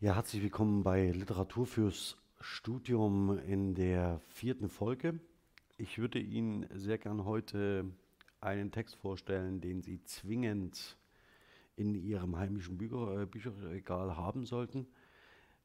Ja, 0.00 0.16
herzlich 0.16 0.42
willkommen 0.42 0.82
bei 0.82 1.12
Literatur 1.12 1.66
fürs 1.66 2.18
Studium 2.40 3.38
in 3.38 3.74
der 3.74 4.20
vierten 4.28 4.68
Folge. 4.68 5.20
Ich 5.78 5.98
würde 5.98 6.18
Ihnen 6.18 6.66
sehr 6.74 6.98
gern 6.98 7.24
heute 7.24 7.86
einen 8.40 8.72
Text 8.72 8.96
vorstellen, 8.96 9.60
den 9.60 9.82
Sie 9.82 10.02
zwingend 10.02 10.98
in 11.76 11.94
Ihrem 11.94 12.36
heimischen 12.36 12.76
Bücher, 12.76 13.22
äh, 13.22 13.24
Bücherregal 13.24 14.16
haben 14.16 14.44
sollten. 14.44 14.88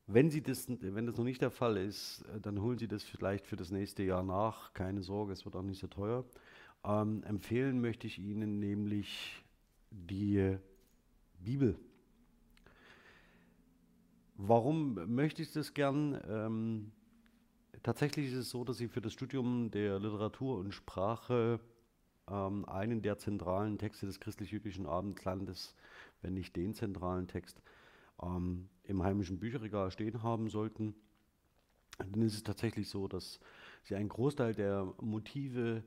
Wenn, 0.05 0.29
Sie 0.29 0.41
das, 0.41 0.67
wenn 0.69 1.07
das 1.07 1.17
noch 1.17 1.25
nicht 1.25 1.41
der 1.41 1.51
Fall 1.51 1.75
ist, 1.75 2.23
äh, 2.33 2.39
dann 2.39 2.61
holen 2.61 2.77
Sie 2.77 2.87
das 2.87 3.03
vielleicht 3.03 3.47
für 3.47 3.57
das 3.57 3.71
nächste 3.71 4.03
Jahr 4.03 4.23
nach. 4.23 4.73
Keine 4.73 5.01
Sorge, 5.01 5.33
es 5.33 5.43
wird 5.43 5.55
auch 5.55 5.63
nicht 5.63 5.79
so 5.79 5.87
teuer. 5.87 6.23
Ähm, 6.85 7.23
empfehlen 7.23 7.81
möchte 7.81 8.05
ich 8.05 8.19
Ihnen 8.19 8.59
nämlich 8.59 9.43
die 9.89 10.55
Bibel. 11.39 11.79
Warum 14.41 14.93
möchte 15.13 15.41
ich 15.41 15.51
das 15.51 15.73
gern? 15.73 16.17
Ähm, 16.29 16.93
tatsächlich 17.83 18.27
ist 18.27 18.37
es 18.37 18.49
so, 18.49 18.63
dass 18.63 18.79
ich 18.79 18.89
für 18.89 19.01
das 19.01 19.11
Studium 19.11 19.69
der 19.69 19.99
Literatur 19.99 20.59
und 20.59 20.73
Sprache 20.73 21.59
ähm, 22.25 22.63
einen 22.69 23.01
der 23.01 23.17
zentralen 23.17 23.77
Texte 23.77 24.05
des 24.05 24.21
christlich-jüdischen 24.21 24.85
Abendlandes, 24.85 25.75
wenn 26.21 26.35
nicht 26.35 26.55
den 26.55 26.73
zentralen 26.73 27.27
Text, 27.27 27.61
ähm, 28.23 28.69
im 28.83 29.03
heimischen 29.03 29.39
Bücherregal 29.39 29.91
stehen 29.91 30.23
haben 30.23 30.47
sollten. 30.47 30.95
Dann 31.97 32.21
ist 32.21 32.35
es 32.35 32.43
tatsächlich 32.43 32.87
so, 32.87 33.09
dass 33.09 33.41
sie 33.83 33.95
einen 33.95 34.07
Großteil 34.07 34.55
der 34.55 34.85
Motive, 35.01 35.83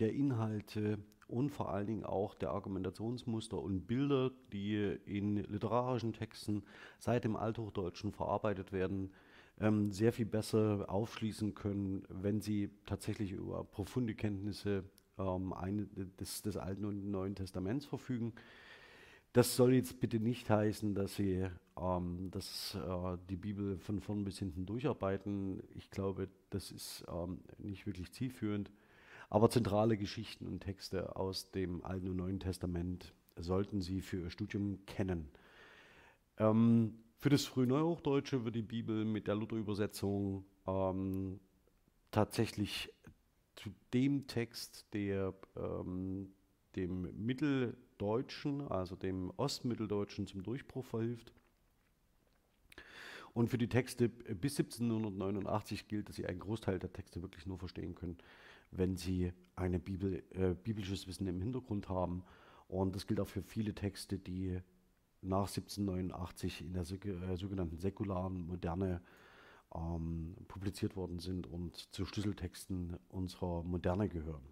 der 0.00 0.12
Inhalte 0.12 0.98
und 1.32 1.50
vor 1.50 1.70
allen 1.70 1.86
Dingen 1.86 2.04
auch 2.04 2.34
der 2.34 2.50
Argumentationsmuster 2.50 3.58
und 3.58 3.86
Bilder, 3.86 4.30
die 4.52 4.76
in 5.06 5.36
literarischen 5.36 6.12
Texten 6.12 6.62
seit 6.98 7.24
dem 7.24 7.36
Althochdeutschen 7.36 8.12
verarbeitet 8.12 8.72
werden, 8.72 9.12
ähm, 9.60 9.90
sehr 9.90 10.12
viel 10.12 10.26
besser 10.26 10.84
aufschließen 10.88 11.54
können, 11.54 12.04
wenn 12.08 12.40
sie 12.40 12.70
tatsächlich 12.86 13.32
über 13.32 13.64
profunde 13.64 14.14
Kenntnisse 14.14 14.84
ähm, 15.18 15.52
eine, 15.52 15.86
des, 16.20 16.42
des 16.42 16.56
Alten 16.56 16.84
und 16.84 17.10
Neuen 17.10 17.34
Testaments 17.34 17.86
verfügen. 17.86 18.32
Das 19.32 19.56
soll 19.56 19.74
jetzt 19.74 19.98
bitte 20.00 20.20
nicht 20.20 20.50
heißen, 20.50 20.94
dass 20.94 21.16
Sie 21.16 21.48
ähm, 21.80 22.30
dass, 22.30 22.74
äh, 22.74 23.16
die 23.30 23.36
Bibel 23.36 23.78
von 23.78 24.00
vorn 24.00 24.24
bis 24.24 24.38
hinten 24.38 24.66
durcharbeiten. 24.66 25.62
Ich 25.74 25.90
glaube, 25.90 26.28
das 26.50 26.70
ist 26.70 27.04
ähm, 27.08 27.40
nicht 27.58 27.86
wirklich 27.86 28.12
zielführend. 28.12 28.70
Aber 29.32 29.48
zentrale 29.48 29.96
Geschichten 29.96 30.46
und 30.46 30.60
Texte 30.60 31.16
aus 31.16 31.50
dem 31.52 31.82
Alten 31.86 32.10
und 32.10 32.16
Neuen 32.16 32.38
Testament 32.38 33.14
sollten 33.36 33.80
Sie 33.80 34.02
für 34.02 34.24
Ihr 34.24 34.30
Studium 34.30 34.84
kennen. 34.84 35.30
Ähm, 36.36 36.98
für 37.16 37.30
das 37.30 37.46
Frühneuhochdeutsche 37.46 38.44
wird 38.44 38.56
die 38.56 38.60
Bibel 38.60 39.06
mit 39.06 39.28
der 39.28 39.34
Luther-Übersetzung 39.36 40.44
ähm, 40.66 41.40
tatsächlich 42.10 42.92
zu 43.56 43.70
dem 43.94 44.26
Text, 44.26 44.84
der 44.92 45.32
ähm, 45.56 46.34
dem 46.76 47.08
Mitteldeutschen, 47.24 48.60
also 48.60 48.96
dem 48.96 49.32
Ostmitteldeutschen 49.38 50.26
zum 50.26 50.42
Durchbruch 50.42 50.84
verhilft. 50.84 51.32
Und 53.32 53.48
für 53.48 53.56
die 53.56 53.70
Texte 53.70 54.10
bis 54.10 54.60
1789 54.60 55.88
gilt, 55.88 56.10
dass 56.10 56.16
Sie 56.16 56.26
einen 56.26 56.40
Großteil 56.40 56.78
der 56.78 56.92
Texte 56.92 57.22
wirklich 57.22 57.46
nur 57.46 57.58
verstehen 57.58 57.94
können, 57.94 58.18
wenn 58.72 58.96
sie 58.96 59.32
ein 59.54 59.80
Bibel, 59.80 60.22
äh, 60.30 60.54
biblisches 60.54 61.06
Wissen 61.06 61.26
im 61.26 61.40
Hintergrund 61.40 61.88
haben. 61.88 62.24
Und 62.68 62.96
das 62.96 63.06
gilt 63.06 63.20
auch 63.20 63.28
für 63.28 63.42
viele 63.42 63.74
Texte, 63.74 64.18
die 64.18 64.58
nach 65.20 65.46
1789 65.48 66.62
in 66.62 66.72
der 66.72 66.82
äh, 66.82 67.36
sogenannten 67.36 67.78
säkularen 67.78 68.46
Moderne 68.46 69.00
ähm, 69.74 70.34
publiziert 70.48 70.96
worden 70.96 71.18
sind 71.18 71.46
und 71.46 71.76
zu 71.94 72.04
Schlüsseltexten 72.04 72.98
unserer 73.08 73.62
Moderne 73.62 74.08
gehören. 74.08 74.42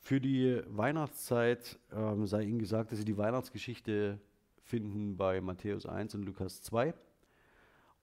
Für 0.00 0.20
die 0.20 0.60
Weihnachtszeit 0.68 1.78
ähm, 1.90 2.26
sei 2.26 2.42
Ihnen 2.44 2.60
gesagt, 2.60 2.92
dass 2.92 2.98
Sie 2.98 3.04
die 3.04 3.18
Weihnachtsgeschichte 3.18 4.20
finden 4.62 5.16
bei 5.16 5.40
Matthäus 5.40 5.84
1 5.86 6.14
und 6.14 6.22
Lukas 6.22 6.62
2. 6.62 6.94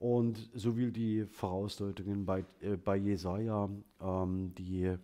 Und 0.04 0.50
so 0.54 0.76
wie 0.76 0.92
die 0.92 1.26
Vorausdeutungen 1.26 2.26
bei, 2.26 2.44
äh, 2.60 2.76
bei 2.76 2.98
Jesaja, 2.98 3.70
ähm, 4.02 4.54
die 4.54 4.84
äh, 4.84 4.98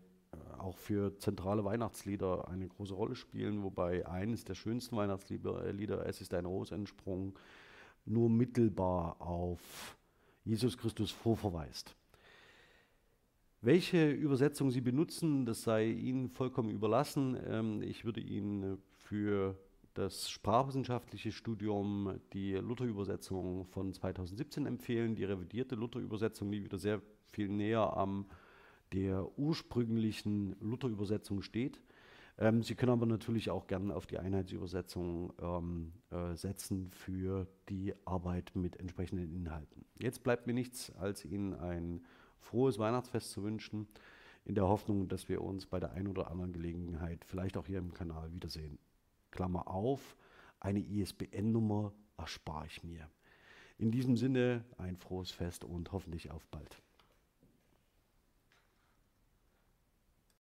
auch 0.58 0.76
für 0.76 1.18
zentrale 1.20 1.64
Weihnachtslieder 1.64 2.50
eine 2.50 2.68
große 2.68 2.94
Rolle 2.94 3.16
spielen, 3.16 3.64
wobei 3.64 4.06
eines 4.06 4.44
der 4.44 4.56
schönsten 4.56 4.98
Weihnachtslieder, 4.98 5.66
äh, 5.66 6.10
Es 6.10 6.20
ist 6.20 6.34
ein 6.34 6.44
Rosentsprung, 6.44 7.40
nur 8.04 8.30
mittelbar 8.30 9.22
auf 9.22 9.98
Jesus 10.44 10.78
Christus 10.78 11.12
vorverweist. 11.12 11.96
Welche 13.62 14.12
Übersetzung 14.12 14.70
Sie 14.70 14.82
benutzen, 14.82 15.46
das 15.46 15.64
sei 15.64 15.92
Ihnen 15.92 16.28
vollkommen 16.28 16.72
überlassen. 16.72 17.38
Ähm, 17.48 17.82
ich 17.84 18.04
würde 18.04 18.20
Ihnen 18.20 18.78
für 18.98 19.56
das 20.00 20.30
sprachwissenschaftliche 20.30 21.34
Studium 21.34 22.22
die 22.32 22.54
Luther-Übersetzung 22.54 23.66
von 23.66 23.92
2017 23.92 24.66
empfehlen. 24.66 25.16
Die 25.16 25.26
revidierte 25.26 25.76
Luther-Übersetzung, 25.76 26.50
die 26.52 26.64
wieder 26.64 26.78
sehr 26.78 27.02
viel 27.32 27.50
näher 27.50 27.98
am 27.98 28.26
der 28.94 29.38
ursprünglichen 29.38 30.56
Luther-Übersetzung 30.62 31.42
steht. 31.42 31.82
Ähm, 32.38 32.64
Sie 32.64 32.76
können 32.76 32.94
aber 32.94 33.06
natürlich 33.06 33.50
auch 33.50 33.68
gerne 33.68 33.94
auf 33.94 34.08
die 34.08 34.18
Einheitsübersetzung 34.18 35.34
ähm, 35.42 35.92
äh, 36.12 36.34
setzen 36.36 36.90
für 36.92 37.46
die 37.68 37.94
Arbeit 38.06 38.52
mit 38.56 38.78
entsprechenden 38.78 39.30
Inhalten. 39.30 39.84
Jetzt 40.00 40.24
bleibt 40.24 40.48
mir 40.48 40.54
nichts, 40.54 40.96
als 40.96 41.26
Ihnen 41.26 41.54
ein 41.54 42.06
frohes 42.40 42.80
Weihnachtsfest 42.80 43.32
zu 43.32 43.44
wünschen, 43.44 43.88
in 44.46 44.56
der 44.56 44.68
Hoffnung, 44.68 45.10
dass 45.10 45.28
wir 45.28 45.42
uns 45.42 45.66
bei 45.66 45.82
der 45.82 45.92
einen 45.92 46.08
oder 46.08 46.32
anderen 46.32 46.54
Gelegenheit 46.54 47.26
vielleicht 47.26 47.58
auch 47.58 47.68
hier 47.68 47.80
im 47.80 47.94
Kanal 47.94 48.34
wiedersehen. 48.34 48.80
Klammer 49.32 49.68
auf, 49.68 50.16
eine 50.60 50.80
ISBN-Nummer 50.80 51.94
erspare 52.18 52.66
ich 52.68 52.84
mir. 52.84 53.10
In 53.78 53.92
diesem 53.92 54.18
Sinne 54.18 54.66
ein 54.78 54.98
frohes 54.98 55.32
Fest 55.32 55.64
und 55.64 55.92
hoffentlich 55.92 56.32
auf 56.32 56.46
bald. 56.48 56.82